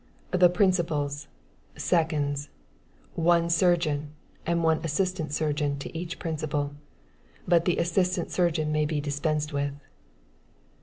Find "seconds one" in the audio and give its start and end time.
1.77-3.51